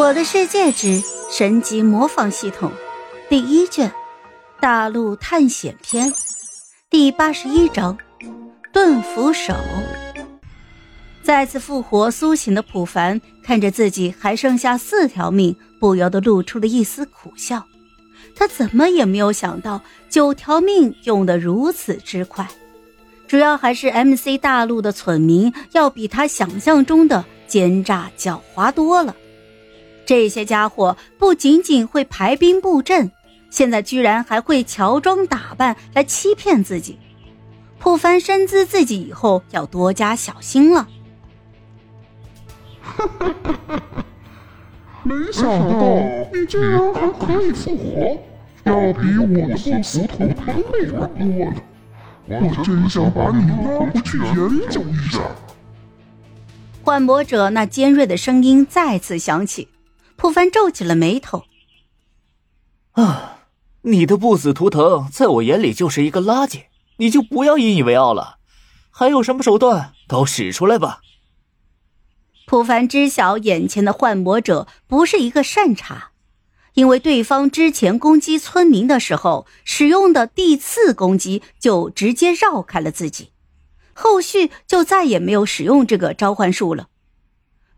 [0.00, 2.72] 我的世界之神级模仿系统
[3.28, 3.92] 第一卷
[4.58, 6.10] 大陆探险篇
[6.88, 7.98] 第八十一章
[8.72, 9.52] 盾斧手。
[11.22, 17.62] 再次复活苏醒的普凡看着自己还剩下四条命，不由得露出了一丝苦笑。
[18.34, 22.48] 他怎么也没有想到九条命用得如此之快，
[23.28, 29.14] 主要还是 MC 大陆的村民要比他想象中的奸诈狡猾多了。
[30.10, 33.12] 这些家伙不仅仅会排兵布阵，
[33.48, 36.98] 现在居然还会乔装打扮来欺骗自己。
[37.78, 40.88] 普凡深知自己以后要多加小心了。
[42.82, 44.04] 哈哈哈哈哈！
[45.04, 45.94] 没想到
[46.32, 48.18] 你居然还可以复活，
[48.64, 51.54] 要比我的不死头牌美玩多了。
[52.26, 55.20] 我真想把你拉回去研究一下。
[56.82, 59.68] 幻魔者那尖锐的声音再次响起。
[60.20, 61.44] 普凡皱起了眉头。
[62.92, 63.46] 啊，
[63.80, 66.64] 你的不死图腾在我眼里就是一个垃圾，
[66.98, 68.36] 你就不要引以为傲了。
[68.90, 71.00] 还有什么手段都使出来吧。
[72.46, 76.10] 普凡知晓眼前的幻魔者不是一个善茬，
[76.74, 83.30] 因为对方之前攻击村民的时候使用的地刺攻击就直接绕开了自己，
[83.94, 86.88] 后续就再也没有使用这个召唤术了。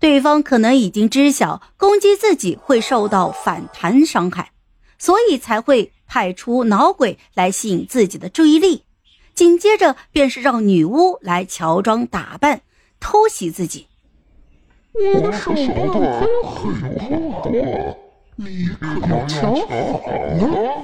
[0.00, 4.50] 对方可能已经知晓攻击自己会受到反弹伤害，
[4.98, 8.84] 所以才会派出脑鬼来吸引自己的注意力，
[9.34, 12.62] 紧接着便是让女巫来乔装打扮
[12.98, 13.88] 偷袭自己。
[14.92, 15.68] 我的手段
[16.18, 16.96] 还有很
[17.42, 17.98] 多，
[18.36, 20.82] 你可要瞧好了。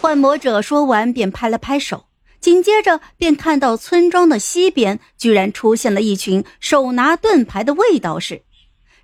[0.00, 2.07] 幻魔者说完便拍了拍手。
[2.40, 8.42] 紧接着，便看到村庄的西边居然出现了一群手拿盾牌的卫道士。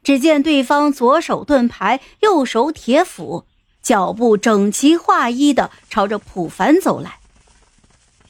[0.02, 3.46] 只见对方左手盾牌，右手铁斧，
[3.82, 7.18] 脚步整齐划一的朝着普凡走来。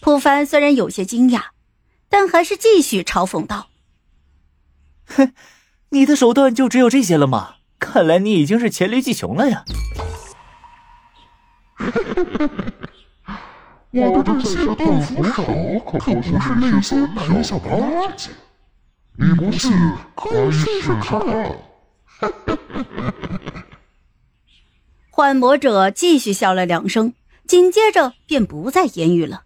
[0.01, 1.47] 普凡虽然有些惊讶，
[2.09, 3.69] 但还是继续嘲讽道
[5.07, 5.33] ：“哼，
[5.91, 7.57] 你的手段就只有这些了吗？
[7.81, 9.65] 看来你已经是黔驴技穷了呀。
[13.97, 15.45] ”我的这些盾斧手
[15.87, 18.31] 可不是那些小小的垃圾，
[19.17, 19.71] 你不信
[20.17, 21.21] 可以试试看。
[25.11, 27.15] 幻魔者继续笑了两声，
[27.47, 29.45] 紧接着便不再言语了。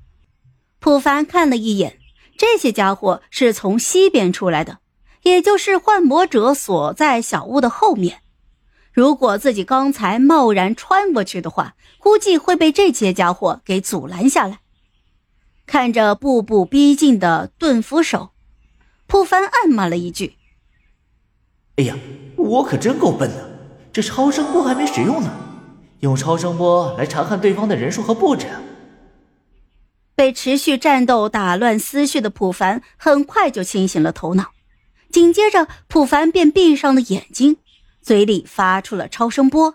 [0.78, 1.98] 普凡看了一眼，
[2.38, 4.78] 这些家伙是从西边出来的，
[5.24, 8.22] 也就是幻魔者所在小屋的后面。
[8.98, 14.58] 如果自己刚才贸然穿过去的话，估计会被这些家伙给阻拦下来。
[15.66, 18.30] 看着步步逼近的盾斧手，
[19.06, 20.34] 普凡暗骂了一句
[21.78, 21.94] ：“哎呀，
[22.36, 23.48] 我可真够笨的，
[23.92, 25.30] 这超声波还没使用呢，
[26.00, 28.48] 用超声波来查看对方的人数和布置。”
[30.16, 34.50] 被持续战斗打乱思绪的普凡很快就清醒了头脑，
[35.12, 37.58] 紧接着普凡便闭上了眼睛。
[38.08, 39.74] 嘴里发出了超声波，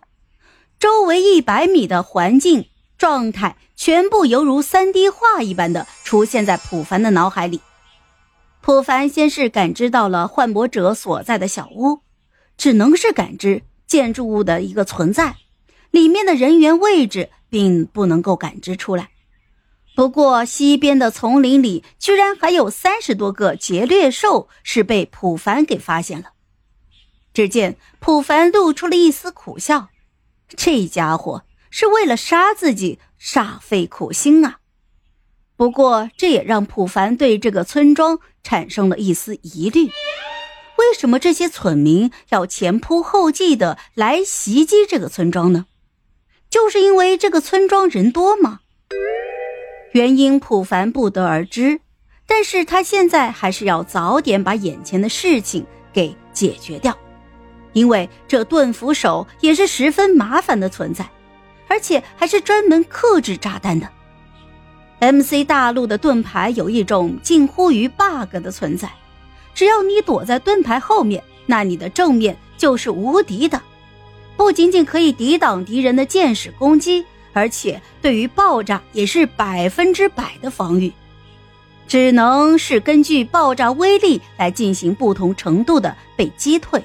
[0.79, 2.67] 周围一百米的环境
[2.97, 7.61] 状态全部犹如三 D 画一般的出现在普凡的脑海里。
[8.59, 11.99] 普凡先是感知到了幻魔者所在的小屋，
[12.57, 15.35] 只能是感知建筑物的一个存在，
[15.91, 19.11] 里面的人员位置并不能够感知出来。
[19.95, 26.29] 不过西边的丛林里居然还有三十多个劫掠兽，是被普凡给发现了。
[27.33, 29.89] 只见普凡露出了一丝苦笑，
[30.55, 34.57] 这家伙是为了杀自己煞费苦心啊！
[35.55, 39.85] 不过这也让普凡对这个村庄产生了一丝疑虑：
[40.77, 45.65] 为什么这些村民要前仆后继的来袭击这个村庄呢？
[46.50, 48.59] 就是因为这个村庄人多吗？
[49.94, 51.81] 原因普凡不得而知，
[52.27, 56.97] 但是他现在还是要早点把眼前的事情给解决掉。
[57.73, 61.09] 因为这盾斧手也是十分麻烦的存在，
[61.67, 63.89] 而且还是专门克制炸弹的。
[64.99, 68.89] MC 大陆的盾牌有一种近乎于 bug 的存在，
[69.53, 73.61] 只要你躲在盾牌后面，那你的正面就是无敌的，
[74.37, 77.03] 不仅仅可以抵挡敌人的箭矢攻击，
[77.33, 80.93] 而且对于爆炸也是百分之百的防御，
[81.85, 86.81] 只能是根据爆炸威力来进行不同程度的被击退。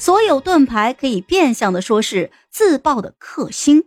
[0.00, 3.84] 所有盾牌可以变相的说是自爆的克星。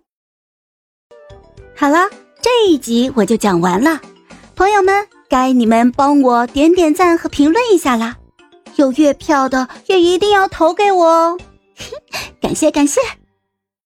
[1.75, 2.07] 好了，
[2.39, 3.99] 这一集我就讲完了，
[4.55, 8.17] 朋友们，该你们帮我点点赞和评论一下啦，
[8.75, 11.39] 有月票的也一定要投给我哦。
[12.39, 13.01] 感 谢感谢。